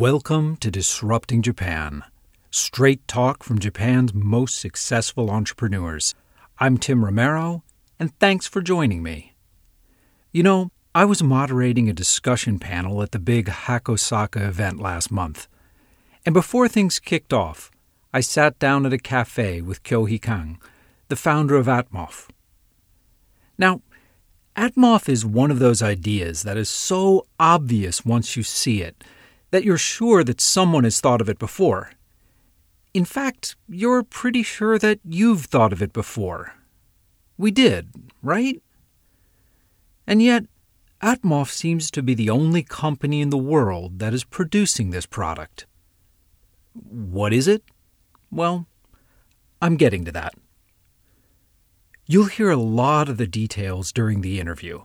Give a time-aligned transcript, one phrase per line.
[0.00, 2.04] Welcome to Disrupting Japan.
[2.50, 6.14] Straight talk from Japan's most successful entrepreneurs.
[6.58, 7.64] I'm Tim Romero,
[7.98, 9.34] and thanks for joining me.
[10.32, 15.10] You know, I was moderating a discussion panel at the big Hack Osaka event last
[15.10, 15.48] month.
[16.24, 17.70] And before things kicked off,
[18.10, 20.58] I sat down at a cafe with Kyohei Kang,
[21.08, 22.30] the founder of Atmoph.
[23.58, 23.82] Now,
[24.56, 29.04] Atmoph is one of those ideas that is so obvious once you see it
[29.50, 31.92] that you're sure that someone has thought of it before.
[32.92, 36.54] In fact, you're pretty sure that you've thought of it before.
[37.38, 37.88] We did,
[38.22, 38.62] right?
[40.06, 40.44] And yet,
[41.02, 45.66] Atmoph seems to be the only company in the world that is producing this product.
[46.74, 47.62] What is it?
[48.30, 48.66] Well,
[49.62, 50.34] I'm getting to that.
[52.06, 54.82] You'll hear a lot of the details during the interview,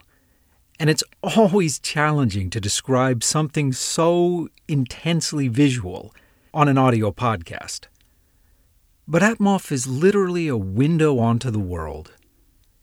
[0.78, 6.14] and it's always challenging to describe something so intensely visual
[6.52, 7.86] on an audio podcast.
[9.08, 12.12] But Atmoph is literally a window onto the world.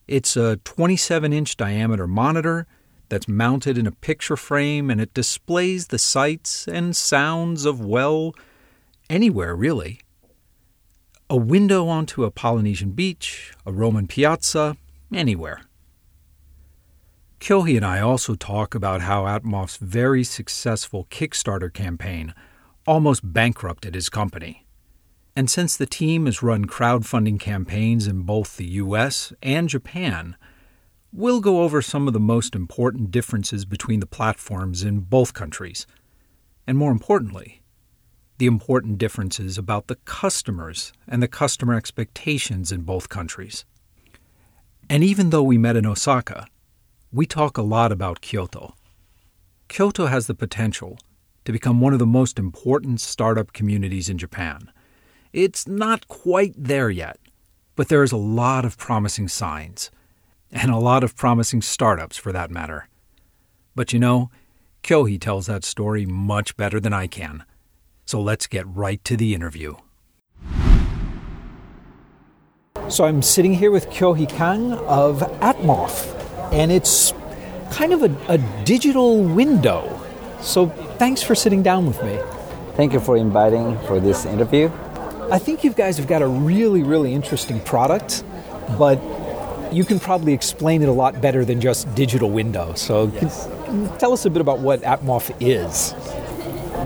[0.08, 2.68] It's a 27 inch diameter monitor
[3.10, 8.34] that's mounted in a picture frame and it displays the sights and sounds of, well,
[9.10, 10.00] anywhere really.
[11.30, 14.78] A window onto a Polynesian beach, a Roman piazza,
[15.12, 15.62] anywhere.
[17.44, 22.34] Kyohei and I also talk about how Atmoph's very successful Kickstarter campaign
[22.88, 24.66] almost bankrupted his company.
[25.36, 30.38] And since the team has run crowdfunding campaigns in both the US and Japan,
[31.12, 35.86] we'll go over some of the most important differences between the platforms in both countries.
[36.66, 37.62] And more importantly,
[38.38, 43.66] the important differences about the customers and the customer expectations in both countries.
[44.90, 46.48] And even though we met in Osaka,
[47.14, 48.74] we talk a lot about Kyoto.
[49.68, 50.98] Kyoto has the potential
[51.46, 54.72] to become one of the most important startup communities in Japan.
[55.32, 57.20] It's not quite there yet,
[57.76, 59.92] but there is a lot of promising signs
[60.52, 62.88] and a lot of promising startups for that matter.
[63.76, 64.32] But you know,
[64.84, 67.46] Kyohei tells that story much better than I can.
[68.06, 69.76] So let's get right to the interview.
[72.90, 76.23] So I'm sitting here with Kyohei Kang of Atmoph,
[76.54, 77.14] and it's
[77.72, 80.00] kind of a, a digital window.
[80.42, 80.68] So
[81.00, 82.20] thanks for sitting down with me.
[82.76, 84.72] Thank you for inviting for this interview.
[85.32, 88.24] I think you guys have got a really, really interesting product,
[88.78, 89.02] but
[89.74, 92.74] you can probably explain it a lot better than just digital window.
[92.76, 93.48] So, yes.
[94.00, 95.96] tell us a bit about what Atmoph is.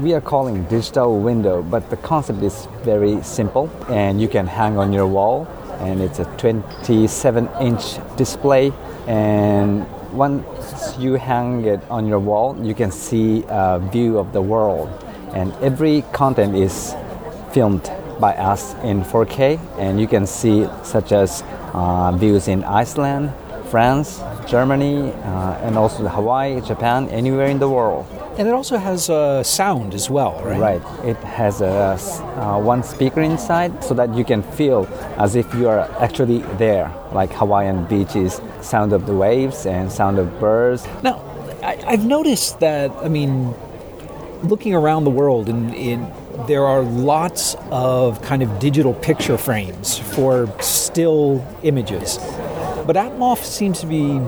[0.01, 4.77] We are calling digital window, but the concept is very simple, and you can hang
[4.77, 5.45] on your wall.
[5.79, 8.71] And it's a 27 inch display,
[9.07, 14.41] and once you hang it on your wall, you can see a view of the
[14.41, 14.89] world.
[15.33, 16.93] And every content is
[17.51, 23.31] filmed by us in 4K, and you can see such as uh, views in Iceland,
[23.69, 28.05] France, Germany, uh, and also Hawaii, Japan, anywhere in the world.
[28.37, 30.59] And it also has uh, sound as well, right?
[30.59, 31.05] Right.
[31.05, 34.85] It has a uh, one speaker inside, so that you can feel
[35.17, 40.19] as if you are actually there, like Hawaiian beaches, sound of the waves and sound
[40.19, 40.87] of birds.
[41.01, 41.19] Now,
[41.63, 42.91] I, I've noticed that.
[42.97, 43.55] I mean,
[44.43, 46.13] looking around the world in, in
[46.45, 52.19] there are lots of kind of digital picture frames for still images.
[52.85, 54.21] But Atmoph seems to be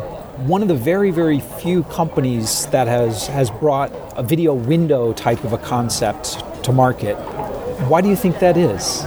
[0.47, 5.43] one of the very, very few companies that has, has brought a video window type
[5.43, 7.15] of a concept to market.
[7.89, 9.03] Why do you think that is?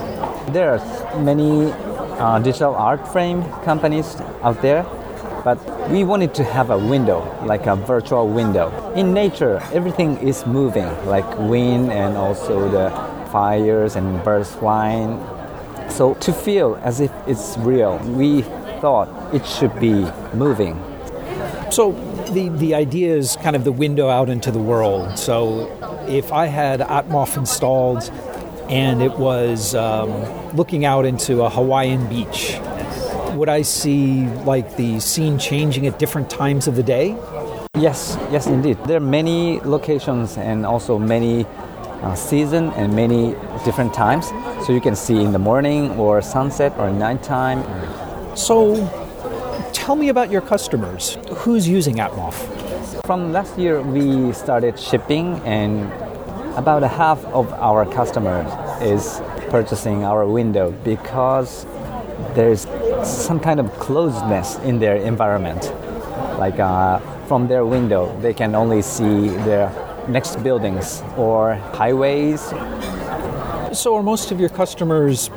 [0.52, 4.82] There are many uh, digital art frame companies out there,
[5.42, 5.56] but
[5.88, 8.92] we wanted to have a window, like a virtual window.
[8.92, 12.90] In nature, everything is moving, like wind and also the
[13.30, 15.18] fires and birds flying.
[15.88, 18.42] So to feel as if it's real, we
[18.82, 20.04] thought it should be
[20.34, 20.91] moving.
[21.72, 21.92] So
[22.34, 25.18] the, the idea is kind of the window out into the world.
[25.18, 25.72] So
[26.06, 28.10] if I had Atmoph installed
[28.68, 30.10] and it was um,
[30.54, 32.58] looking out into a Hawaiian beach,
[33.32, 37.16] would I see like the scene changing at different times of the day?
[37.74, 38.76] Yes, yes, indeed.
[38.84, 41.46] There are many locations and also many
[42.02, 43.34] uh, season and many
[43.64, 44.26] different times.
[44.66, 47.64] So you can see in the morning or sunset or nighttime.
[48.36, 48.76] So
[49.82, 51.18] tell me about your customers.
[51.38, 52.38] Who's using Atmoph?
[53.04, 55.90] From last year, we started shipping, and
[56.56, 58.46] about a half of our customers
[58.80, 59.20] is
[59.50, 61.66] purchasing our window because
[62.36, 62.68] there's
[63.02, 65.74] some kind of closedness in their environment.
[66.38, 69.66] Like uh, from their window, they can only see their
[70.06, 72.40] next buildings or highways.
[73.72, 75.28] So, are most of your customers?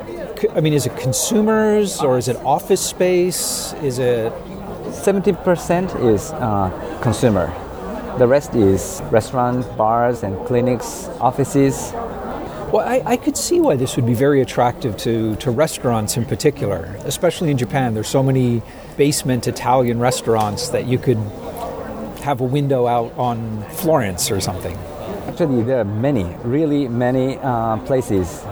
[0.56, 3.74] I mean, is it consumers or is it office space?
[3.84, 4.34] Is it
[4.96, 7.48] 70% is uh, consumer.
[8.18, 11.92] The rest is restaurant, bars, and clinics, offices.
[12.72, 16.26] Well, I, I, could see why this would be very attractive to, to restaurants in
[16.26, 17.94] particular, especially in Japan.
[17.94, 18.62] There's so many
[18.98, 21.18] basement Italian restaurants that you could
[22.24, 24.76] have a window out on Florence or something.
[25.28, 28.44] Actually, there are many, really many uh, places,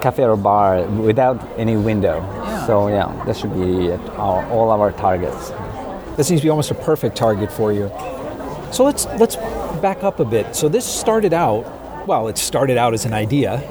[0.00, 2.16] cafe or bar, without any window.
[2.16, 2.66] Yeah.
[2.66, 5.50] So yeah, that should be our, all our targets.
[6.16, 7.88] This seems to be almost a perfect target for you.
[8.72, 9.36] So let's let's
[9.80, 10.54] back up a bit.
[10.54, 13.62] So this started out, well, it started out as an idea,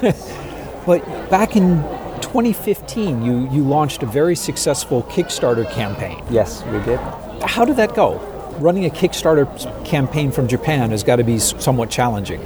[0.86, 1.82] but back in
[2.20, 6.22] 2015, you you launched a very successful Kickstarter campaign.
[6.30, 7.00] Yes, we did.
[7.42, 8.18] How did that go?
[8.58, 9.46] Running a Kickstarter
[9.84, 12.40] campaign from Japan has got to be somewhat challenging.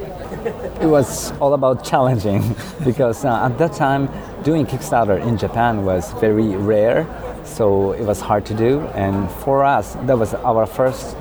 [0.45, 2.55] It was all about challenging
[2.85, 4.09] because uh, at that time,
[4.43, 7.07] doing Kickstarter in Japan was very rare
[7.45, 8.81] so it was hard to do.
[8.95, 11.17] And for us, that was our first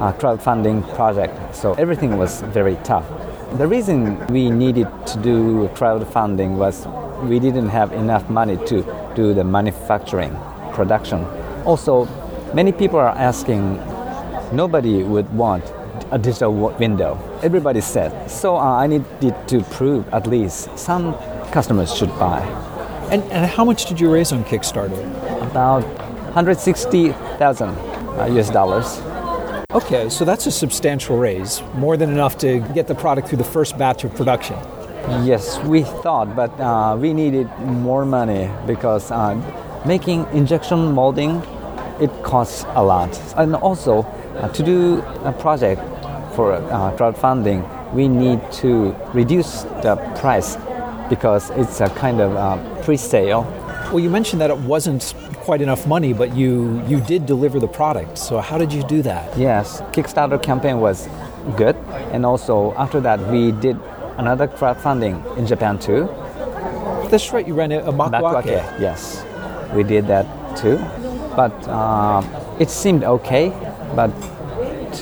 [0.00, 3.06] uh, crowdfunding project, so everything was very tough.
[3.56, 6.86] The reason we needed to do crowdfunding was
[7.26, 10.36] we didn't have enough money to do the manufacturing,
[10.72, 11.24] production.
[11.64, 12.04] Also,
[12.54, 13.76] many people are asking,
[14.52, 15.64] nobody would want
[16.10, 17.18] a digital window.
[17.42, 18.30] Everybody said.
[18.30, 21.14] So uh, I needed to prove at least some
[21.50, 22.40] customers should buy.
[23.10, 25.00] And, and how much did you raise on Kickstarter?
[25.50, 25.82] About
[26.34, 29.00] 160,000 uh, US dollars.
[29.70, 33.44] Okay, so that's a substantial raise, more than enough to get the product through the
[33.44, 34.56] first batch of production.
[35.24, 39.34] Yes, we thought, but uh, we needed more money because uh,
[39.86, 41.42] making injection molding
[42.00, 44.02] it costs a lot, and also
[44.36, 45.82] uh, to do a project
[46.38, 50.56] for uh, crowdfunding, we need to reduce the price
[51.10, 53.42] because it's a kind of uh, pre-sale.
[53.90, 57.66] Well, you mentioned that it wasn't quite enough money, but you you did deliver the
[57.66, 58.18] product.
[58.18, 59.36] So how did you do that?
[59.36, 61.08] Yes, Kickstarter campaign was
[61.56, 61.74] good,
[62.14, 63.76] and also after that we did
[64.16, 66.06] another crowdfunding in Japan too.
[67.10, 67.48] That's right.
[67.48, 68.62] You ran a, a makuake.
[68.78, 69.24] Yes,
[69.74, 70.26] we did that
[70.56, 70.78] too,
[71.34, 72.22] but uh,
[72.60, 73.50] it seemed okay.
[73.96, 74.12] But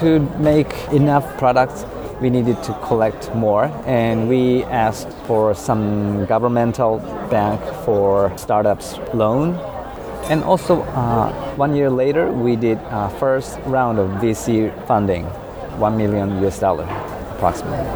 [0.00, 1.84] to make enough products
[2.20, 3.64] we needed to collect more.
[3.86, 6.98] And we asked for some governmental
[7.30, 9.54] bank for startups loan.
[10.30, 15.24] And also uh, one year later we did uh, first round of vc funding
[15.78, 16.84] 1 million us dollar
[17.36, 17.86] approximately.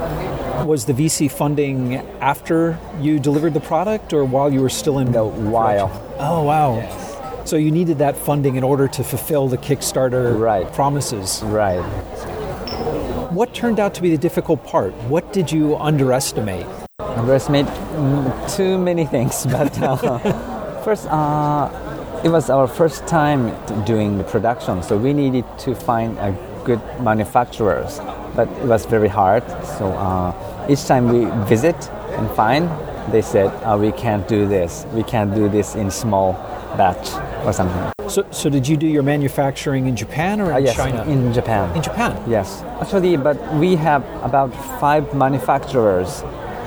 [0.64, 5.10] Was the vc funding after you delivered the product or while you were still in
[5.10, 5.90] the while.
[6.20, 7.09] oh wow
[7.44, 10.72] so you needed that funding in order to fulfill the kickstarter right.
[10.72, 11.84] promises right
[13.30, 14.92] what turned out to be the difficult part?
[15.04, 16.66] What did you underestimate?
[16.98, 21.70] Underestimate mm, too many things, but uh, first, uh,
[22.24, 23.54] it was our first time
[23.84, 28.00] doing the production, so we needed to find a good manufacturers,
[28.34, 29.44] but it was very hard.
[29.78, 31.76] So uh, each time we visit
[32.18, 32.68] and find,
[33.12, 34.86] they said, uh, "We can't do this.
[34.92, 36.34] We can't do this in small
[36.76, 37.12] batch
[37.44, 40.74] or something." So, so did you do your manufacturing in Japan or in uh, yes,
[40.74, 41.04] China?
[41.04, 41.76] In Japan.
[41.76, 42.20] In Japan.
[42.28, 44.50] Yes, actually, but we have about
[44.80, 46.22] five manufacturers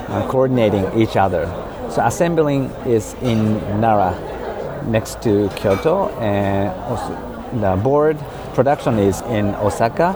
[0.08, 1.46] uh, coordinating each other.
[1.92, 4.16] So assembling is in Nara,
[4.88, 7.12] next to Kyoto, and also
[7.60, 8.18] the board
[8.54, 10.16] production is in Osaka,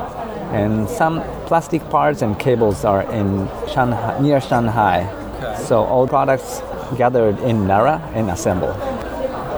[0.53, 5.11] and some plastic parts and cables are in Shanghai, near Shanghai.
[5.41, 5.61] Okay.
[5.63, 6.61] So all products
[6.97, 8.96] gathered in Nara and assembled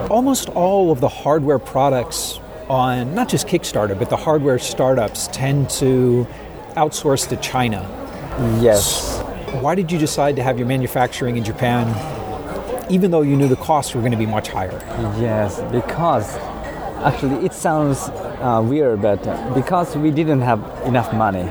[0.10, 5.70] almost all of the hardware products on not just Kickstarter, but the hardware startups tend
[5.70, 6.28] to
[6.76, 7.82] outsource to China.
[8.62, 9.20] Yes.
[9.62, 11.88] Why did you decide to have your manufacturing in Japan,
[12.90, 14.80] even though you knew the costs were going to be much higher?
[15.20, 16.36] Yes, because
[17.04, 18.10] actually it sounds
[18.42, 19.22] uh, weird, but
[19.54, 21.50] because we didn't have enough money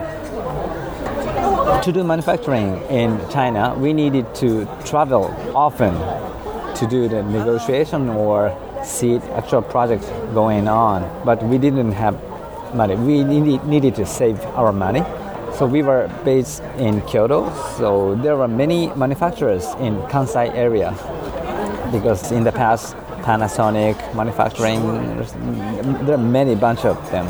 [1.83, 5.25] to do manufacturing in China, we needed to travel
[5.55, 5.95] often
[6.79, 10.05] to do the negotiation or see actual project
[10.35, 11.03] going on.
[11.25, 12.17] But we didn't have
[12.75, 12.95] money.
[12.95, 15.03] We needed, needed to save our money.
[15.57, 17.53] So we were based in Kyoto.
[17.77, 20.91] So there were many manufacturers in Kansai area
[21.91, 24.81] because in the past Panasonic manufacturing,
[26.07, 27.27] there are many bunch of them.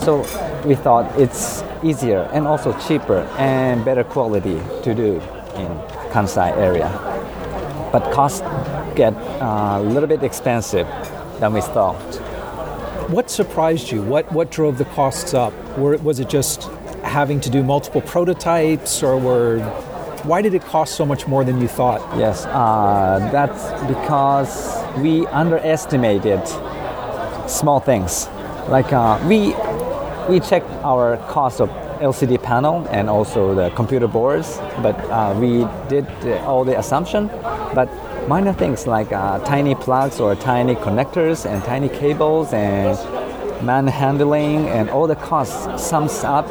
[0.00, 0.20] So
[0.64, 5.14] we thought it's easier and also cheaper and better quality to do
[5.54, 5.68] in
[6.10, 6.88] Kansai area.
[7.92, 8.42] But cost
[9.00, 10.86] get uh, a little bit expensive
[11.40, 12.00] than we thought.
[13.16, 14.02] What surprised you?
[14.02, 15.54] What what drove the costs up?
[15.78, 16.68] Or was it just
[17.18, 19.58] having to do multiple prototypes, or were
[20.30, 22.00] why did it cost so much more than you thought?
[22.24, 23.62] Yes, uh, that's
[23.94, 24.52] because
[25.04, 26.42] we underestimated
[27.48, 28.28] small things.
[28.76, 29.38] Like uh, we
[30.28, 35.52] we checked our cost of LCD panel and also the computer boards, but uh, we
[35.88, 36.06] did
[36.44, 37.28] all the assumption.
[37.74, 37.88] But
[38.30, 42.96] minor things like uh, tiny plugs or tiny connectors and tiny cables and
[43.66, 46.46] manhandling and all the costs sums up.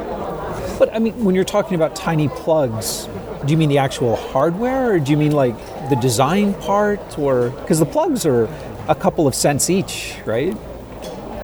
[0.77, 3.07] But I mean, when you're talking about tiny plugs,
[3.45, 5.57] do you mean the actual hardware, or do you mean like
[5.89, 8.49] the design part, or because the plugs are
[8.89, 10.57] a couple of cents each, right?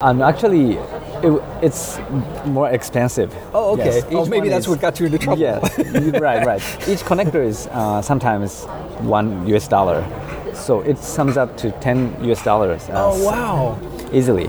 [0.02, 0.78] And actually,
[1.26, 2.00] it, it's
[2.46, 3.34] more expensive.
[3.54, 3.86] Oh, okay.
[4.00, 5.42] Yes, oh, maybe that's is- what got you into trouble.
[5.42, 5.60] Yeah,
[6.20, 6.62] right, right.
[6.88, 8.64] Each connector is uh, sometimes
[9.02, 10.06] one US dollar,
[10.54, 12.88] so it sums up to ten US dollars.
[12.90, 13.80] uh, oh, wow.
[14.14, 14.48] Easily,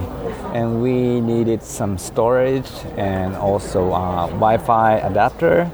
[0.53, 5.69] and we needed some storage and also uh, Wi-Fi adapter.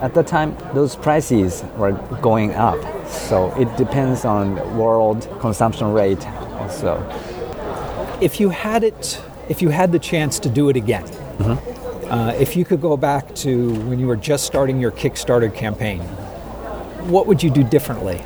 [0.00, 6.24] At the time, those prices were going up, so it depends on world consumption rate
[6.60, 7.02] also.
[8.20, 11.04] If you had it, if you had the chance to do it again,
[12.10, 16.00] uh, if you could go back to when you were just starting your Kickstarter campaign,
[17.10, 18.22] what would you do differently?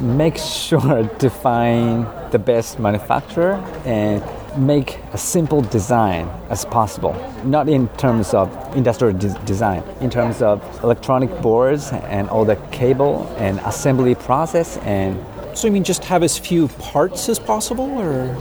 [0.00, 4.22] make sure to find the best manufacturer and
[4.56, 10.42] make a simple design as possible not in terms of industrial de- design in terms
[10.42, 15.16] of electronic boards and all the cable and assembly process and
[15.54, 18.34] So, you mean just have as few parts as possible, or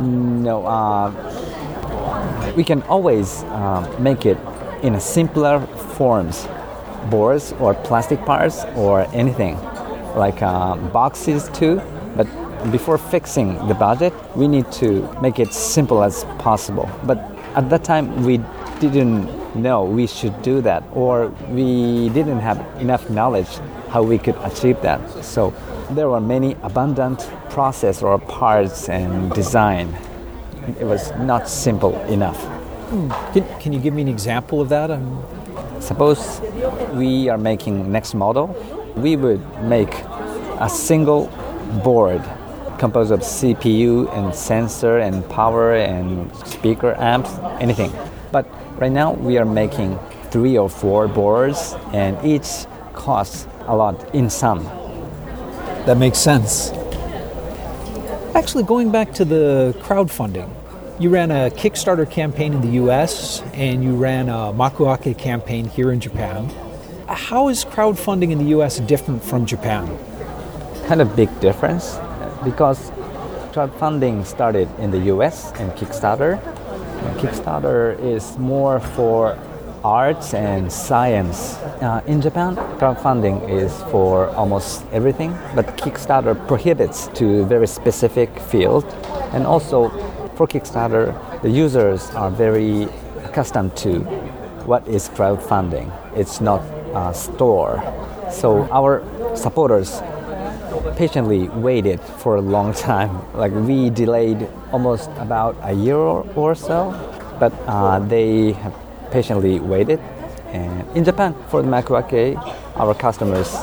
[0.00, 1.10] no uh,
[2.56, 4.38] we can always uh, make it
[4.82, 5.60] in a simpler
[5.96, 6.48] forms.
[7.10, 9.56] Boards or plastic parts or anything.
[10.16, 11.80] Like uh, boxes too.
[12.16, 12.26] But
[12.72, 16.90] before fixing the budget we need to make it simple as possible.
[17.04, 17.18] But
[17.54, 18.40] at that time we
[18.80, 23.48] didn't know we should do that or we didn't have enough knowledge
[23.88, 25.00] how we could achieve that.
[25.24, 25.54] So
[25.90, 29.88] there were many abundant process or parts and design
[30.80, 32.40] it was not simple enough
[33.32, 34.92] can, can you give me an example of that?
[34.92, 35.24] Um,
[35.80, 36.40] Suppose
[36.94, 38.48] we are making next model,
[38.96, 39.92] we would make
[40.58, 41.26] a single
[41.84, 42.22] board
[42.78, 47.92] composed of CPU and sensor and power and speaker amps, anything.
[48.32, 48.48] But
[48.80, 49.98] right now we are making
[50.30, 54.64] three or four boards and each costs a lot in sum.
[55.86, 56.70] That makes sense.
[58.34, 60.50] Actually, going back to the crowdfunding,
[60.98, 65.92] you ran a Kickstarter campaign in the US and you ran a Makuake campaign here
[65.92, 66.50] in Japan.
[67.08, 69.96] How is crowdfunding in the US different from Japan?
[70.86, 71.98] kind of big difference
[72.44, 72.92] because
[73.52, 76.40] crowdfunding started in the US and Kickstarter.
[77.18, 79.36] Kickstarter is more for
[79.86, 81.54] arts and science.
[81.80, 88.84] Uh, in Japan, crowdfunding is for almost everything, but Kickstarter prohibits to very specific field.
[89.32, 89.90] And also
[90.34, 92.88] for Kickstarter, the users are very
[93.22, 94.00] accustomed to
[94.66, 95.92] what is crowdfunding.
[96.16, 96.62] It's not
[96.92, 97.80] a store.
[98.28, 99.04] So our
[99.36, 100.02] supporters
[100.96, 103.22] patiently waited for a long time.
[103.34, 106.90] Like we delayed almost about a year or, so,
[107.38, 110.00] but uh, they have patiently waited.
[110.52, 112.36] And in Japan, for the Makuake,
[112.76, 113.54] our customers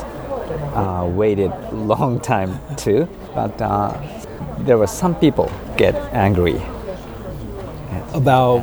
[0.74, 3.08] uh, waited long time too.
[3.34, 3.96] But uh,
[4.58, 6.60] there were some people get angry
[8.14, 8.60] About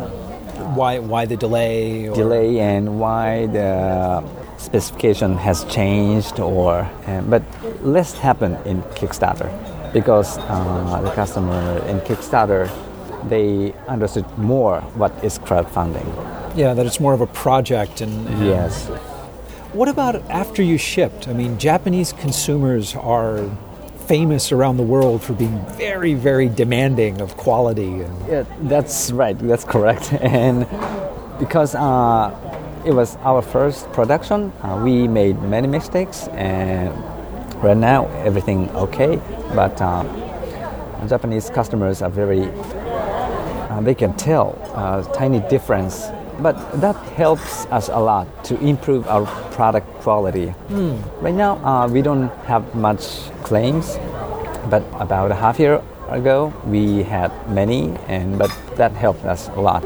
[0.75, 2.07] why, why the delay?
[2.07, 4.23] Or, delay and why the
[4.57, 7.41] specification has changed or uh, but
[7.81, 9.49] less happened in kickstarter
[9.91, 12.69] because uh, the customer in kickstarter
[13.27, 16.05] they understood more what is crowdfunding
[16.55, 18.01] Yeah, that it's more of a project.
[18.01, 18.87] And, and yes
[19.73, 21.27] What about after you shipped?
[21.27, 23.49] I mean, Japanese consumers are
[24.05, 28.01] famous around the world for being very, very demanding of quality.
[28.01, 30.67] And, yeah, that's right that's correct and
[31.39, 32.35] because uh,
[32.85, 36.91] it was our first production uh, we made many mistakes and
[37.63, 39.21] right now everything okay
[39.55, 40.03] but uh,
[41.07, 42.43] japanese customers are very
[43.69, 46.07] uh, they can tell uh, tiny difference
[46.41, 50.53] but that helps us a lot to improve our product quality.
[51.21, 53.97] Right now uh, we don't have much claims
[54.69, 59.61] but about a half year ago we had many and but that helped us a
[59.61, 59.83] lot.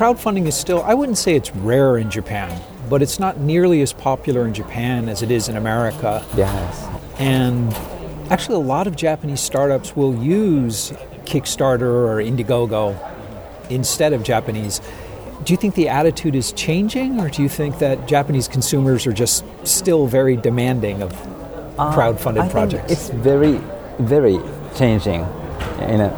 [0.00, 3.92] Crowdfunding is still, I wouldn't say it's rare in Japan, but it's not nearly as
[3.92, 6.24] popular in Japan as it is in America.
[6.34, 6.88] yes.
[7.18, 7.74] And
[8.30, 10.92] actually, a lot of Japanese startups will use
[11.26, 12.96] Kickstarter or Indiegogo
[13.70, 14.80] instead of Japanese.
[15.44, 19.12] do you think the attitude is changing, or do you think that Japanese consumers are
[19.12, 21.12] just still very demanding of
[21.94, 22.92] crowd-funded Uh, I think projects?
[22.92, 23.58] it's very,
[23.98, 24.38] very
[24.74, 25.20] changing
[25.88, 26.10] in a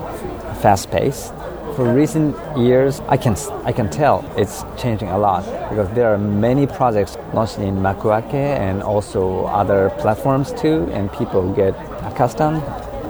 [0.61, 1.31] fast pace.
[1.77, 6.19] For recent years, I can I can tell it's changing a lot because there are
[6.19, 11.75] many projects launched in Makuake and also other platforms too, and people get
[12.11, 12.61] accustomed,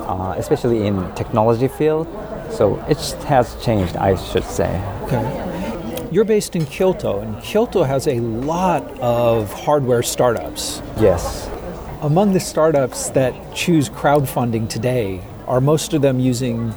[0.07, 2.07] uh, especially in technology field.
[2.53, 4.81] So it has changed, I should say.
[5.05, 6.09] Okay.
[6.13, 10.83] You're based in Kyoto, and Kyoto has a lot of hardware startups.
[11.01, 11.49] Yes.
[12.03, 16.75] Among the startups that choose crowdfunding today, are most of them using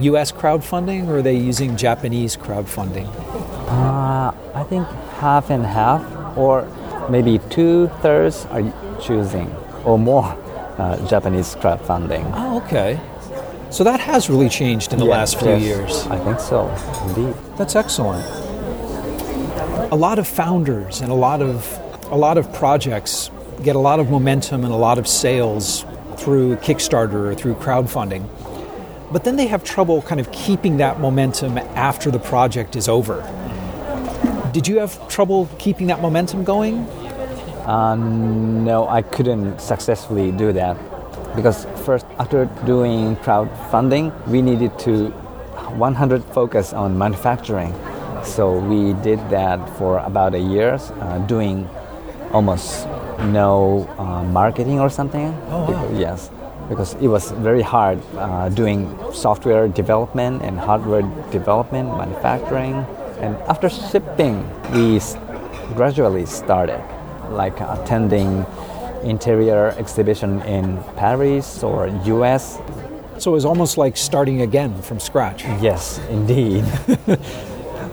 [0.00, 3.06] US crowdfunding or are they using Japanese crowdfunding?
[3.68, 4.86] Uh, I think
[5.18, 6.02] half and half,
[6.36, 6.68] or
[7.08, 8.62] maybe two thirds are
[9.00, 9.50] choosing,
[9.84, 10.36] or more,
[10.78, 12.30] uh, Japanese crowdfunding.
[12.34, 13.00] Oh, okay.
[13.74, 16.06] So that has really changed in the Yes, last few yes, years.
[16.06, 16.68] I think so,
[17.08, 17.34] indeed.
[17.56, 18.24] That's excellent.
[19.90, 21.76] A lot of founders and a lot of
[22.12, 23.32] a lot of projects
[23.64, 25.84] get a lot of momentum and a lot of sales
[26.18, 28.28] through Kickstarter or through crowdfunding.
[29.10, 33.28] But then they have trouble kind of keeping that momentum after the project is over.
[34.52, 36.86] Did you have trouble keeping that momentum going?
[37.66, 40.76] Uh, no, I couldn't successfully do that
[41.36, 45.08] because first, after doing crowdfunding, we needed to
[45.76, 47.74] 100 focus on manufacturing.
[48.22, 51.68] So we did that for about a year, uh, doing
[52.32, 52.86] almost
[53.32, 55.26] no uh, marketing or something.
[55.50, 55.66] Oh, wow.
[55.66, 56.30] Because- yes,
[56.68, 62.86] because it was very hard uh, doing software development and hardware development, manufacturing,
[63.20, 65.00] and after shipping, we
[65.74, 66.80] gradually started,
[67.30, 68.46] like attending
[69.04, 72.58] interior exhibition in Paris or U.S.
[73.18, 75.44] So it was almost like starting again from scratch.
[75.60, 76.64] Yes, indeed.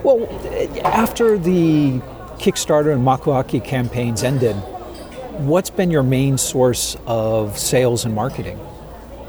[0.03, 0.27] Well,
[0.83, 1.99] after the
[2.39, 4.55] Kickstarter and Makuake campaigns ended,
[5.37, 8.59] what's been your main source of sales and marketing?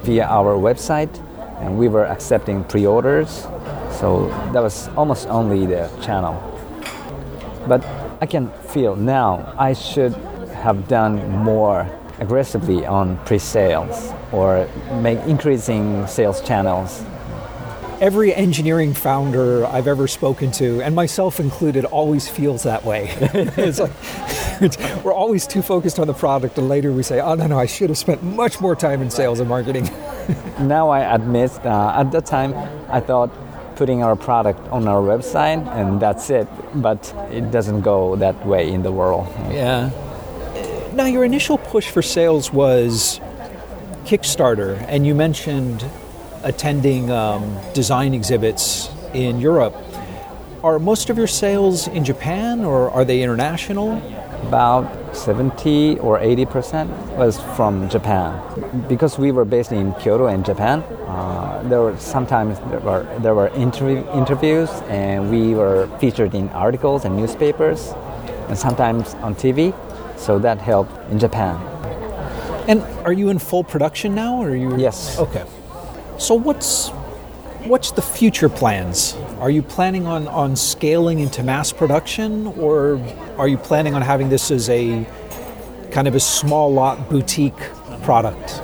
[0.03, 1.11] via our website,
[1.61, 3.47] and we were accepting pre-orders.
[3.99, 6.35] So that was almost only the channel.
[7.69, 7.85] But
[8.21, 10.15] I can feel now I should
[10.63, 11.89] have done more
[12.21, 14.69] aggressively on pre-sales or
[15.01, 17.03] make increasing sales channels.
[18.01, 23.15] Every engineering founder I've ever spoken to, and myself included, always feels that way.
[23.21, 27.47] it's like we're always too focused on the product, and later we say, "Oh no,
[27.47, 29.91] no, I should have spent much more time in sales and marketing."
[30.61, 32.55] Now I admit, uh, at that time
[32.89, 33.31] I thought
[33.75, 38.71] putting our product on our website and that's it, but it doesn't go that way
[38.71, 39.27] in the world.
[39.51, 39.91] Yeah.
[40.95, 43.19] Now, your initial push for sales was
[44.05, 45.83] Kickstarter, and you mentioned
[46.43, 49.75] attending um, design exhibits in Europe.
[50.63, 53.97] Are most of your sales in Japan or are they international?
[54.43, 58.39] About 70 or 80 percent was from Japan.
[58.87, 63.35] Because we were based in Kyoto in Japan, uh, there were sometimes there were, there
[63.35, 67.95] were interview, interviews and we were featured in articles and newspapers
[68.49, 69.73] and sometimes on TV.
[70.23, 71.57] So that helped in Japan.
[72.69, 75.19] And are you in full production now or are you Yes.
[75.19, 75.45] Okay.
[76.17, 76.91] So what's
[77.67, 79.17] what's the future plans?
[79.41, 83.01] Are you planning on, on scaling into mass production or
[83.37, 85.05] are you planning on having this as a
[85.91, 87.59] kind of a small lot boutique
[88.03, 88.63] product?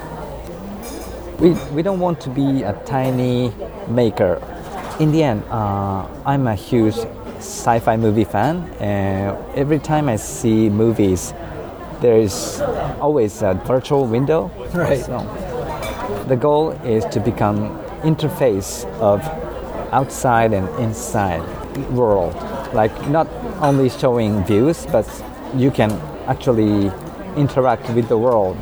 [1.41, 3.53] We, we don't want to be a tiny
[3.89, 4.41] maker.
[5.01, 6.97] In the end, uh, I'm a huge
[7.39, 11.33] sci fi movie fan, and every time I see movies,
[12.01, 12.61] there is
[13.01, 14.51] always a virtual window.
[14.75, 15.05] Right.
[15.05, 15.19] So
[16.29, 19.21] the goal is to become interface of
[19.93, 21.43] outside and inside
[21.91, 22.35] world.
[22.75, 23.27] Like not
[23.61, 25.07] only showing views, but
[25.57, 25.91] you can
[26.27, 26.91] actually
[27.37, 28.57] interact with the world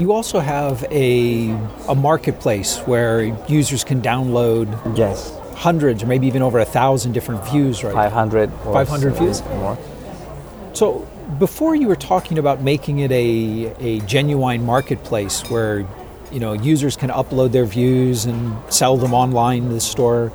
[0.00, 1.50] You also have a,
[1.86, 4.66] a marketplace where users can download
[4.96, 5.36] Yes.
[5.56, 7.92] hundreds or maybe even over a thousand different views, right?
[7.92, 9.42] 500 or 500 views?
[9.60, 9.76] more.
[10.72, 11.06] So
[11.38, 15.86] before you were talking about making it a, a genuine marketplace where
[16.32, 20.32] you know users can upload their views and sell them online in the store.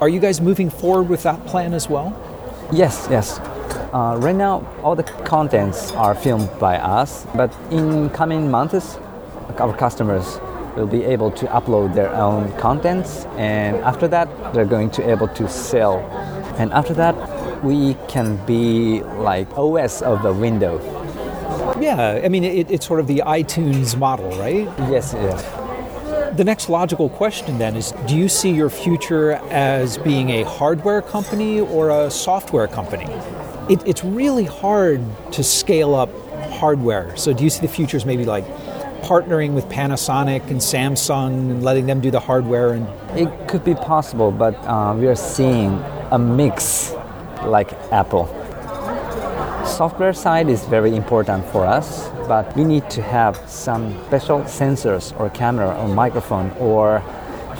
[0.00, 2.16] Are you guys moving forward with that plan as well?
[2.72, 3.38] Yes, yes.
[3.92, 8.98] Uh, right now, all the contents are filmed by us, but in coming months,
[9.58, 10.38] our customers
[10.76, 15.26] will be able to upload their own contents, and after that, they're going to able
[15.28, 15.98] to sell.
[16.58, 17.14] And after that,
[17.62, 20.78] we can be like OS of the window.
[21.80, 24.66] Yeah, I mean it, it's sort of the iTunes model, right?
[24.90, 26.36] Yes, yes.
[26.36, 31.02] the next logical question then is do you see your future as being a hardware
[31.02, 33.12] company or a software company?
[33.72, 36.10] It, it's really hard to scale up
[36.52, 37.16] hardware.
[37.16, 38.46] So do you see the future as maybe like
[39.02, 42.86] partnering with Panasonic and Samsung and letting them do the hardware and
[43.18, 45.72] it could be possible, but uh, we are seeing
[46.10, 46.94] a mix
[47.44, 48.26] like Apple.
[49.66, 55.18] Software side is very important for us, but we need to have some special sensors
[55.20, 57.02] or camera or microphone or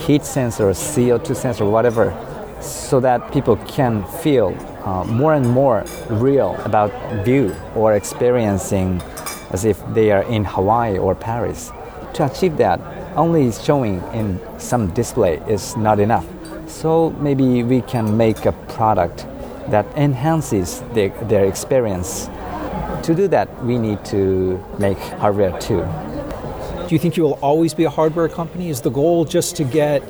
[0.07, 2.15] heat sensor, CO2 sensor, whatever,
[2.61, 6.91] so that people can feel uh, more and more real about
[7.25, 9.01] view or experiencing
[9.51, 11.71] as if they are in Hawaii or Paris.
[12.15, 12.81] To achieve that,
[13.17, 16.27] only showing in some display is not enough.
[16.67, 19.27] So maybe we can make a product
[19.71, 22.29] that enhances their, their experience.
[23.05, 25.87] To do that, we need to make hardware too.
[26.89, 28.71] Do you think you will always be a hardware company?
[28.71, 30.03] Is the goal just to get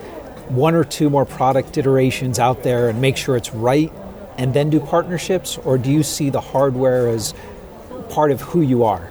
[0.48, 3.92] one or two more product iterations out there and make sure it's right
[4.36, 5.58] and then do partnerships?
[5.58, 7.34] Or do you see the hardware as
[8.10, 9.10] part of who you are?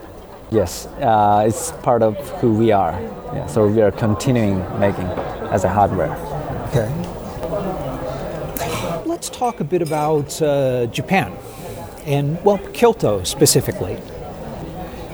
[0.50, 2.94] Yes, uh, it's part of who we are.
[3.34, 5.08] Yeah, so we are continuing making
[5.52, 6.16] as a hardware.
[6.70, 7.07] Okay.
[9.38, 11.32] Talk a bit about uh, Japan
[12.08, 13.96] and, well, Kyoto specifically.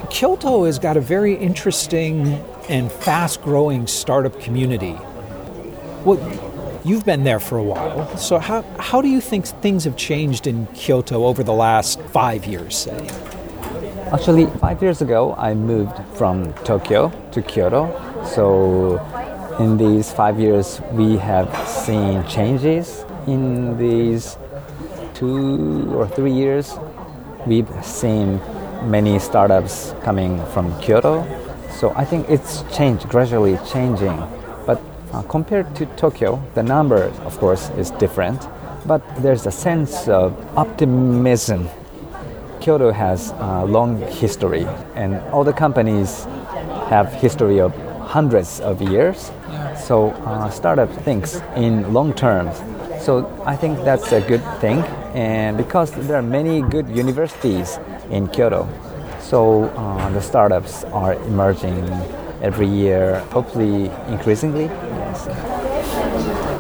[0.10, 4.96] Kyoto has got a very interesting and fast growing startup community.
[6.06, 6.22] Well,
[6.86, 10.48] you've been there for a while, so how, how do you think things have changed
[10.48, 13.10] in Kyoto over the last five years, say?
[14.14, 17.92] Actually, five years ago, I moved from Tokyo to Kyoto.
[18.26, 19.06] So,
[19.60, 23.04] in these five years, we have seen changes.
[23.28, 24.38] In these
[25.14, 26.78] two or three years,
[27.46, 28.40] we've seen
[28.84, 31.26] many startups coming from Kyoto.
[31.72, 34.18] So, I think it's changed, gradually changing.
[34.66, 34.82] But
[35.12, 38.48] uh, compared to Tokyo, the number, of course, is different.
[38.86, 41.70] But there's a sense of optimism
[42.64, 46.24] Kyoto has a long history, and all the companies
[46.88, 47.76] have history of
[48.08, 49.32] hundreds of years.
[49.76, 52.62] So uh, startup thinks in long terms.
[53.04, 54.78] So I think that's a good thing,
[55.14, 57.78] and because there are many good universities
[58.10, 58.70] in Kyoto,
[59.20, 61.84] so uh, the startups are emerging
[62.42, 64.68] every year, hopefully increasingly.
[64.68, 65.28] Yes.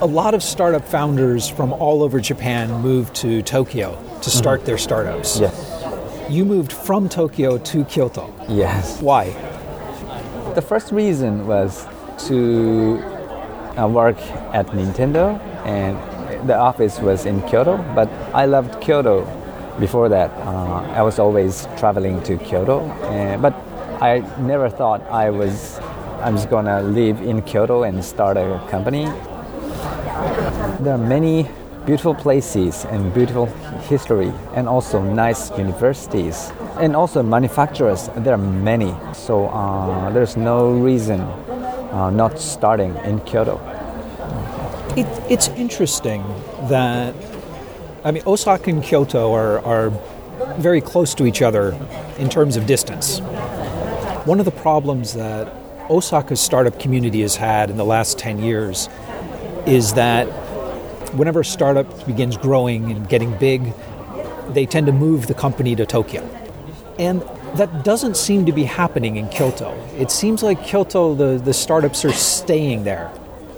[0.01, 4.67] A lot of startup founders from all over Japan moved to Tokyo to start mm-hmm.
[4.67, 5.39] their startups.
[5.39, 6.27] Yes.
[6.29, 8.33] You moved from Tokyo to Kyoto.
[8.49, 9.01] Yes.
[9.01, 9.29] Why?
[10.55, 11.87] The first reason was
[12.27, 12.99] to
[13.77, 14.17] uh, work
[14.53, 15.97] at Nintendo, and
[16.45, 17.77] the office was in Kyoto.
[17.95, 19.25] But I loved Kyoto
[19.79, 20.31] before that.
[20.45, 23.53] Uh, I was always traveling to Kyoto, and, but
[24.01, 25.79] I never thought I was
[26.21, 29.05] I'm just gonna live in Kyoto and start a company.
[30.79, 31.49] There are many
[31.85, 33.47] beautiful places and beautiful
[33.89, 40.71] history and also nice universities and also manufacturers there are many so uh, there's no
[40.71, 43.57] reason uh, not starting in kyoto
[44.95, 46.23] it, it's interesting
[46.69, 47.15] that
[48.03, 49.89] i mean osaka and kyoto are, are
[50.57, 51.73] very close to each other
[52.17, 53.19] in terms of distance
[54.25, 55.47] one of the problems that
[55.89, 58.89] osaka's startup community has had in the last 10 years
[59.65, 60.25] is that
[61.13, 63.73] whenever a startup begins growing and getting big,
[64.49, 66.21] they tend to move the company to Tokyo.
[66.99, 67.21] And
[67.55, 69.73] that doesn't seem to be happening in Kyoto.
[69.97, 73.11] It seems like Kyoto, the, the startups are staying there.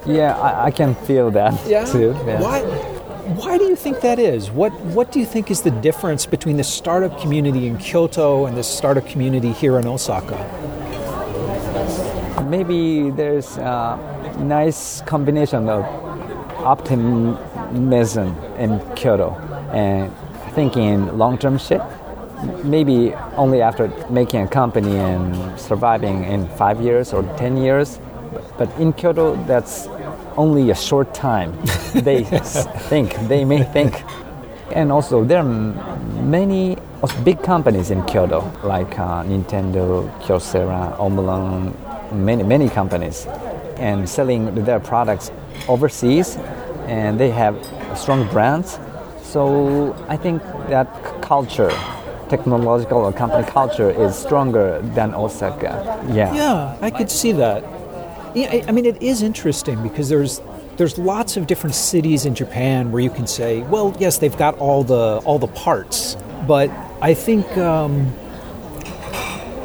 [0.06, 1.84] Yeah, I, I can feel that yeah?
[1.92, 2.14] too.
[2.24, 2.40] Yeah.
[2.40, 2.62] Why,
[3.34, 4.50] why do you think that is?
[4.50, 8.56] What, what do you think is the difference between the startup community in Kyoto and
[8.56, 10.36] the startup community here in Osaka?
[12.48, 13.98] Maybe there's a
[14.38, 15.84] nice combination of
[16.64, 19.32] optimism in Kyoto
[19.72, 20.12] and
[20.54, 21.82] thinking long-term shit.
[22.62, 27.98] Maybe only after making a company and surviving in five years or ten years,
[28.58, 29.88] but in Kyoto, that's
[30.36, 31.52] only a short time.
[31.94, 32.24] they
[32.88, 34.02] think, they may think.
[34.72, 35.44] And also, there are
[36.22, 36.76] many
[37.24, 41.76] big companies in Kyoto, like uh, Nintendo, Kyocera, Omron,
[42.12, 43.26] many, many companies,
[43.76, 45.30] and selling their products
[45.68, 46.36] overseas
[46.86, 47.56] and they have
[47.96, 48.78] strong brands.
[49.22, 50.88] So I think that
[51.20, 51.70] culture,
[52.28, 56.00] technological or company culture, is stronger than Osaka.
[56.10, 56.32] Yeah.
[56.34, 57.64] Yeah, I could see that.
[58.36, 60.42] Yeah, I mean, it is interesting because there's
[60.76, 64.58] there's lots of different cities in Japan where you can say, well, yes, they've got
[64.58, 66.68] all the all the parts, but
[67.00, 68.12] I think um,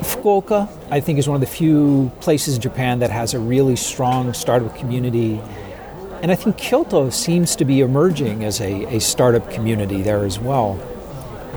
[0.04, 3.76] Fukuoka, I think, is one of the few places in Japan that has a really
[3.76, 5.42] strong startup community.
[6.22, 10.40] And I think Kyoto seems to be emerging as a, a startup community there as
[10.40, 10.80] well.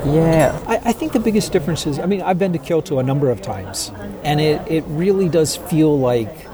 [0.04, 0.58] Yeah.
[0.66, 3.30] I, I, think the biggest difference is I mean, I've been to Kyoto a number
[3.30, 3.92] of times,
[4.24, 6.48] and it, it really does feel like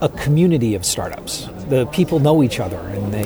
[0.00, 1.48] a community of startups.
[1.68, 3.24] The people know each other, and they.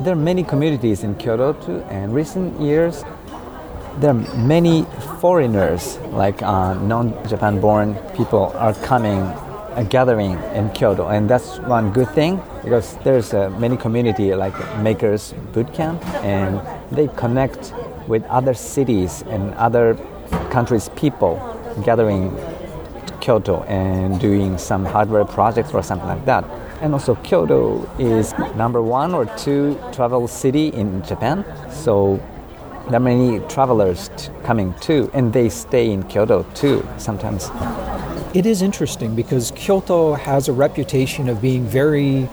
[0.00, 3.04] There are many communities in Kyoto too, and recent years
[3.98, 4.86] there are many
[5.20, 11.92] foreigners, like uh, non-Japan born people, are coming uh, gathering in Kyoto, and that's one
[11.92, 16.60] good thing because there's uh, many community like makers boot camp, and
[16.90, 17.74] they connect
[18.08, 19.98] with other cities and other
[20.50, 21.36] countries' people
[21.84, 22.30] gathering
[23.20, 26.44] Kyoto and doing some hardware projects or something like that.
[26.80, 32.20] And also, Kyoto is number one or two travel city in Japan, so
[32.86, 37.50] there are many travelers t- coming too, and they stay in Kyoto too sometimes.
[38.34, 42.28] It is interesting because Kyoto has a reputation of being very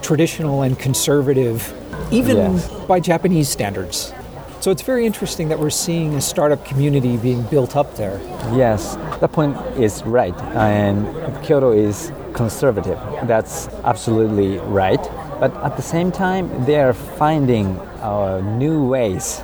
[0.00, 1.72] traditional and conservative,
[2.10, 2.68] even yes.
[2.88, 4.12] by Japanese standards.
[4.60, 8.20] So it's very interesting that we're seeing a startup community being built up there.
[8.54, 10.38] Yes, that point is right.
[10.54, 11.06] And
[11.42, 12.98] Kyoto is conservative.
[13.24, 15.00] That's absolutely right.
[15.40, 19.40] But at the same time, they are finding uh, new ways.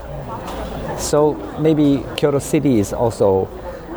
[0.98, 3.48] So maybe Kyoto City is also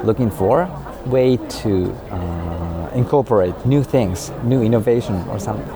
[0.05, 5.67] looking for a way to uh, incorporate new things, new innovation or something.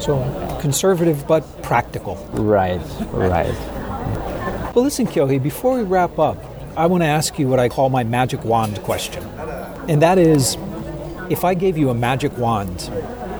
[0.00, 0.16] So
[0.62, 2.16] conservative but practical.
[2.32, 2.80] Right,
[3.12, 3.54] right.
[4.76, 6.36] Well, listen, Kyohei, before we wrap up,
[6.76, 9.24] I want to ask you what I call my magic wand question.
[9.88, 10.58] And that is
[11.30, 12.90] if I gave you a magic wand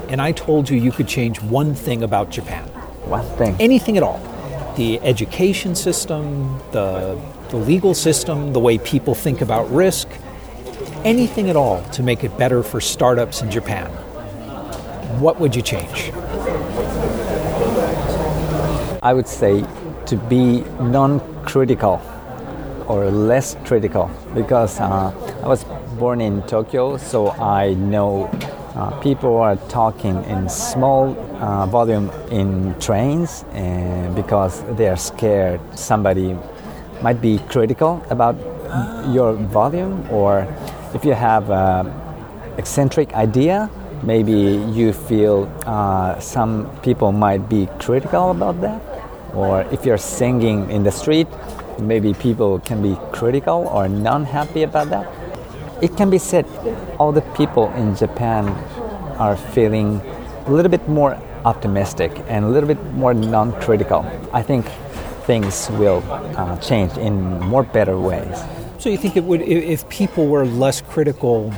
[0.08, 2.66] and I told you you could change one thing about Japan,
[3.04, 4.18] one thing, anything at all,
[4.78, 7.20] the education system, the,
[7.50, 10.08] the legal system, the way people think about risk,
[11.04, 13.90] anything at all to make it better for startups in Japan,
[15.20, 16.12] what would you change?
[19.02, 19.66] I would say
[20.06, 22.00] to be non-critical
[22.86, 25.64] or less critical because uh, I was
[25.98, 28.30] born in Tokyo, so I know
[28.76, 35.60] uh, people are talking in small uh, volume in trains and because they are scared
[35.74, 36.36] somebody
[37.02, 38.36] might be critical about
[39.12, 40.46] your volume or
[40.94, 41.92] if you have an
[42.58, 43.70] eccentric idea
[44.02, 48.95] maybe you feel uh, some people might be critical about that
[49.36, 51.28] or if you're singing in the street,
[51.78, 55.06] maybe people can be critical or non happy about that.
[55.82, 56.46] It can be said
[56.98, 58.48] all the people in Japan
[59.18, 60.00] are feeling
[60.46, 64.04] a little bit more optimistic and a little bit more non critical.
[64.32, 64.64] I think
[65.26, 66.02] things will
[66.36, 68.42] uh, change in more better ways.
[68.78, 71.52] So you think it would, if people were less critical,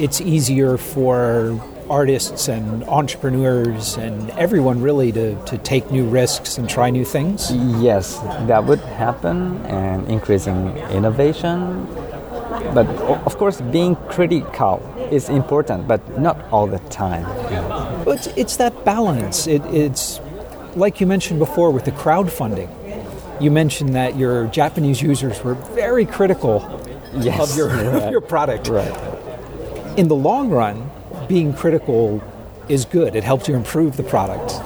[0.00, 6.68] it's easier for artists and entrepreneurs and everyone really to, to take new risks and
[6.68, 7.52] try new things?
[7.80, 11.86] Yes, that would happen and increasing innovation.
[12.72, 12.86] But
[13.26, 17.24] of course, being critical is important, but not all the time.
[18.04, 19.46] But it's, it's that balance.
[19.46, 20.20] It, it's
[20.76, 22.70] like you mentioned before with the crowdfunding.
[23.40, 26.62] You mentioned that your Japanese users were very critical
[27.14, 28.10] yes, of your, right.
[28.12, 28.68] your product.
[28.68, 28.92] Right.
[29.96, 30.90] In the long run,
[31.28, 32.22] being critical
[32.68, 33.14] is good.
[33.16, 34.60] It helps you improve the product.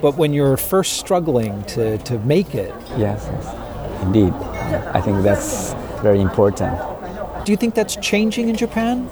[0.00, 2.74] But when you're first struggling to, to make it.
[2.96, 4.32] Yes, yes, indeed.
[4.92, 6.78] I think that's very important.
[7.44, 9.08] Do you think that's changing in Japan?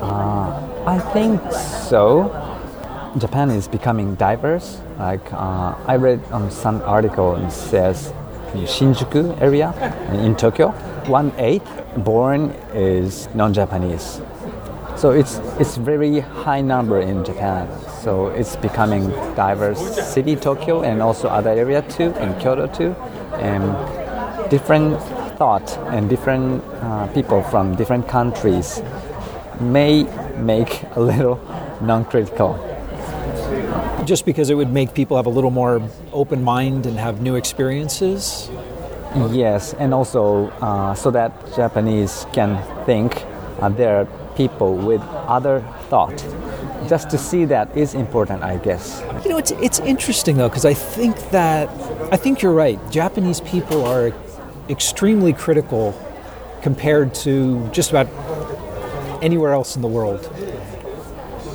[0.00, 2.30] Uh, I think so.
[3.18, 4.80] Japan is becoming diverse.
[4.98, 8.12] Like uh, I read on some article and it says
[8.54, 9.72] in Shinjuku area
[10.12, 10.70] in Tokyo,
[11.06, 14.20] one eighth born is non-Japanese.
[15.00, 17.66] So it's it's very high number in Japan.
[18.02, 19.80] So it's becoming diverse
[20.12, 22.94] city Tokyo and also other area too in Kyoto too,
[23.40, 23.64] and
[24.50, 25.00] different
[25.38, 28.82] thought and different uh, people from different countries
[29.58, 30.04] may
[30.36, 31.40] make a little
[31.80, 32.60] non-critical.
[34.04, 35.80] Just because it would make people have a little more
[36.12, 38.50] open mind and have new experiences.
[39.30, 43.24] Yes, and also uh, so that Japanese can think
[43.62, 46.16] uh, there people with other thought.
[46.88, 49.02] Just to see that is important, I guess.
[49.24, 51.68] You know, it's it's interesting though because I think that
[52.12, 52.78] I think you're right.
[52.90, 54.12] Japanese people are
[54.68, 55.94] extremely critical
[56.62, 58.08] compared to just about
[59.22, 60.20] anywhere else in the world.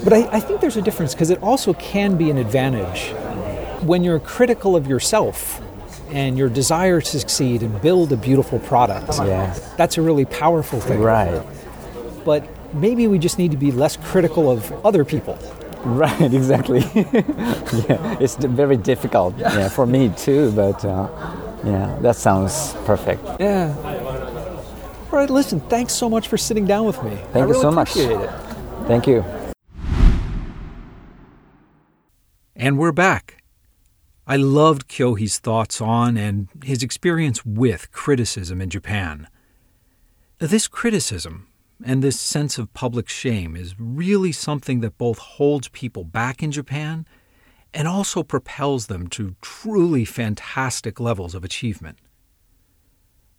[0.03, 3.11] But I, I think there's a difference because it also can be an advantage
[3.81, 5.61] when you're critical of yourself
[6.11, 9.07] and your desire to succeed and build a beautiful product.
[9.17, 9.73] Yes.
[9.73, 11.01] That's a really powerful thing.
[11.01, 11.43] Right
[12.25, 12.43] but
[12.75, 15.37] maybe we just need to be less critical of other people.
[15.83, 16.79] Right, exactly.
[16.95, 21.09] yeah, it's very difficult yeah, for me too, but uh,
[21.63, 23.23] yeah, that sounds perfect.
[23.39, 23.75] Yeah.
[25.11, 27.11] All right, listen, thanks so much for sitting down with me.
[27.15, 27.95] Thank I you really so much.
[27.95, 28.29] It.
[28.87, 29.23] Thank you.
[32.55, 33.43] And we're back.
[34.27, 39.27] I loved Kyohei's thoughts on and his experience with criticism in Japan.
[40.39, 41.47] This criticism
[41.83, 46.51] and this sense of public shame is really something that both holds people back in
[46.51, 47.05] Japan
[47.73, 51.99] and also propels them to truly fantastic levels of achievement.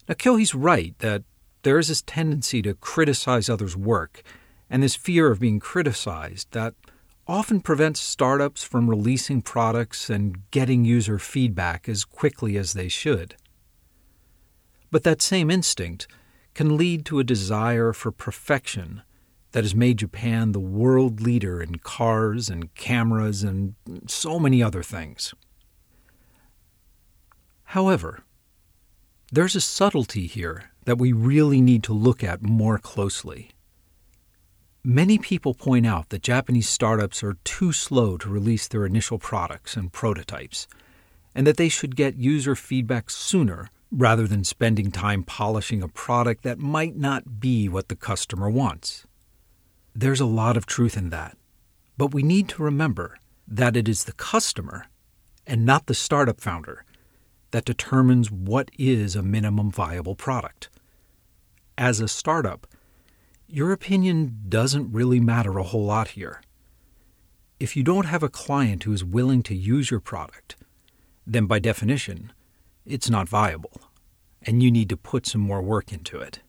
[0.08, 1.22] Now, Kyohei's right that
[1.62, 4.22] there is this tendency to criticize others' work
[4.68, 6.74] and this fear of being criticized that
[7.26, 13.34] often prevents startups from releasing products and getting user feedback as quickly as they should.
[14.90, 16.06] But that same instinct
[16.56, 19.02] can lead to a desire for perfection
[19.52, 23.74] that has made Japan the world leader in cars and cameras and
[24.06, 25.34] so many other things.
[27.64, 28.22] However,
[29.30, 33.50] there's a subtlety here that we really need to look at more closely.
[34.82, 39.76] Many people point out that Japanese startups are too slow to release their initial products
[39.76, 40.66] and prototypes,
[41.34, 46.42] and that they should get user feedback sooner rather than spending time polishing a product
[46.42, 49.06] that might not be what the customer wants.
[49.94, 51.36] There's a lot of truth in that,
[51.96, 53.18] but we need to remember
[53.48, 54.86] that it is the customer
[55.46, 56.84] and not the startup founder
[57.52, 60.68] that determines what is a minimum viable product.
[61.78, 62.66] As a startup,
[63.46, 66.42] your opinion doesn't really matter a whole lot here.
[67.60, 70.56] If you don't have a client who is willing to use your product,
[71.26, 72.32] then by definition,
[72.86, 73.80] it's not viable,
[74.42, 76.40] and you need to put some more work into it.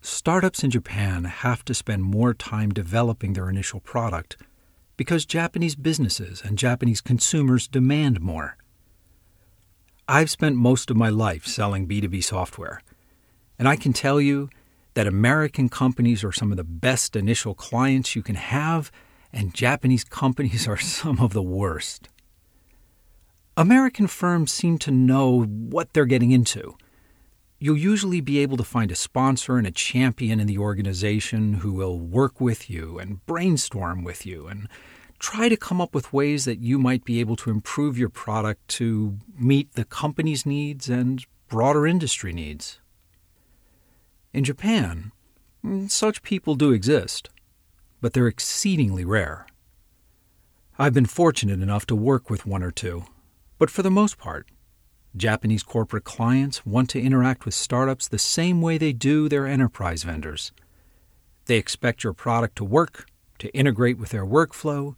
[0.00, 4.36] Startups in Japan have to spend more time developing their initial product
[4.96, 8.56] because Japanese businesses and Japanese consumers demand more.
[10.06, 12.82] I've spent most of my life selling B2B software,
[13.58, 14.48] and I can tell you
[14.94, 18.90] that American companies are some of the best initial clients you can have,
[19.32, 22.08] and Japanese companies are some of the worst.
[23.58, 26.76] American firms seem to know what they're getting into.
[27.58, 31.72] You'll usually be able to find a sponsor and a champion in the organization who
[31.72, 34.68] will work with you and brainstorm with you and
[35.18, 38.68] try to come up with ways that you might be able to improve your product
[38.68, 42.78] to meet the company's needs and broader industry needs.
[44.32, 45.10] In Japan,
[45.64, 47.28] mm, such people do exist,
[48.00, 49.48] but they're exceedingly rare.
[50.78, 53.02] I've been fortunate enough to work with one or two,
[53.58, 54.48] but for the most part,
[55.16, 60.04] Japanese corporate clients want to interact with startups the same way they do their enterprise
[60.04, 60.52] vendors.
[61.46, 63.06] They expect your product to work,
[63.38, 64.96] to integrate with their workflow,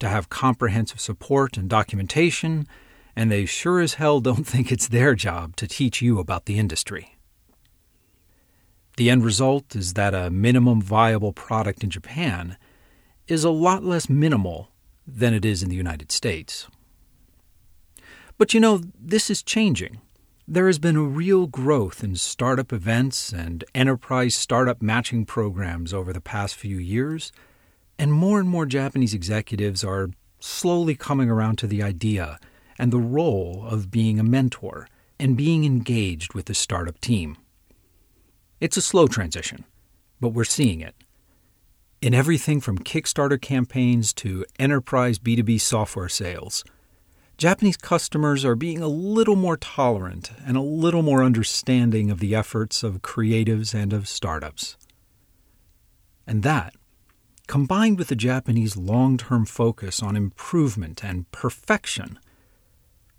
[0.00, 2.66] to have comprehensive support and documentation,
[3.14, 6.58] and they sure as hell don't think it's their job to teach you about the
[6.58, 7.16] industry.
[8.96, 12.58] The end result is that a minimum viable product in Japan
[13.26, 14.68] is a lot less minimal
[15.06, 16.68] than it is in the United States.
[18.38, 20.00] But you know, this is changing.
[20.48, 26.12] There has been a real growth in startup events and enterprise startup matching programs over
[26.12, 27.32] the past few years,
[27.98, 32.38] and more and more Japanese executives are slowly coming around to the idea
[32.78, 34.88] and the role of being a mentor
[35.20, 37.36] and being engaged with the startup team.
[38.60, 39.64] It's a slow transition,
[40.20, 40.96] but we're seeing it.
[42.00, 46.64] In everything from Kickstarter campaigns to enterprise B2B software sales,
[47.42, 52.36] Japanese customers are being a little more tolerant and a little more understanding of the
[52.36, 54.76] efforts of creatives and of startups.
[56.24, 56.76] And that,
[57.48, 62.20] combined with the Japanese long term focus on improvement and perfection,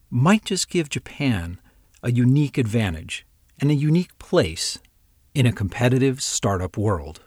[0.09, 1.59] might just give Japan
[2.01, 3.25] a unique advantage
[3.59, 4.79] and a unique place
[5.35, 7.19] in a competitive startup world.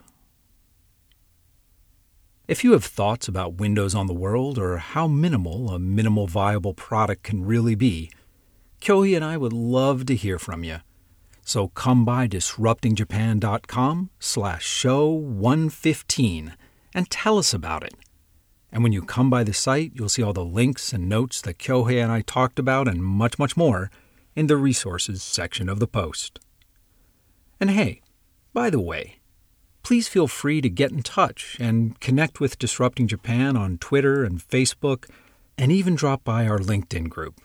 [2.48, 6.74] If you have thoughts about Windows on the world or how minimal a minimal viable
[6.74, 8.08] product can really be,
[8.80, 10.76] Kyohei and I would love to hear from you.
[11.42, 16.54] So come by disruptingjapan.com slash show 115
[16.94, 17.94] and tell us about it.
[18.70, 21.58] And when you come by the site, you'll see all the links and notes that
[21.58, 23.90] Kyohei and I talked about and much, much more
[24.36, 26.38] in the resources section of the post.
[27.58, 28.02] And hey,
[28.52, 29.16] by the way,
[29.86, 34.40] please feel free to get in touch and connect with Disrupting Japan on Twitter and
[34.40, 35.08] Facebook,
[35.56, 37.40] and even drop by our LinkedIn group.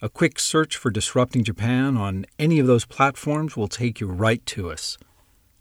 [0.00, 4.44] A quick search for Disrupting Japan on any of those platforms will take you right
[4.46, 4.96] to us.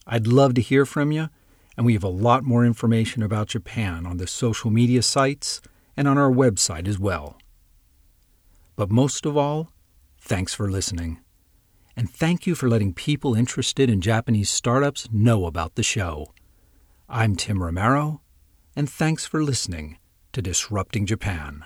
[0.07, 1.27] I'd love to hear from you,
[1.75, 5.59] and we have a lot more information about Japan on the social media sites
[5.97, 7.37] and on our website as well.
[8.77, 9.73] But most of all,
[10.17, 11.19] thanks for listening.
[11.97, 16.31] And thank you for letting people interested in Japanese startups know about the show.
[17.09, 18.21] I'm Tim Romero,
[18.75, 19.97] and thanks for listening
[20.31, 21.65] to Disrupting Japan.